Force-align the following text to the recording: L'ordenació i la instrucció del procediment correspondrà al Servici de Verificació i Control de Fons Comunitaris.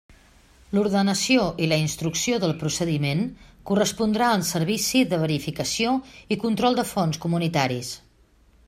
L'ordenació 0.75 1.43
i 1.65 1.67
la 1.73 1.77
instrucció 1.81 2.39
del 2.43 2.53
procediment 2.63 3.21
correspondrà 3.71 4.31
al 4.39 4.47
Servici 4.49 5.03
de 5.13 5.21
Verificació 5.27 5.95
i 6.37 6.41
Control 6.47 6.83
de 6.83 6.89
Fons 6.95 7.25
Comunitaris. 7.29 7.97